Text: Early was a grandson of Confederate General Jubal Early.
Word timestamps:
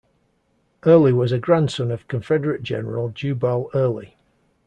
Early 0.83 1.13
was 1.13 1.31
a 1.31 1.37
grandson 1.37 1.91
of 1.91 2.07
Confederate 2.07 2.63
General 2.63 3.09
Jubal 3.09 3.69
Early. 3.75 4.17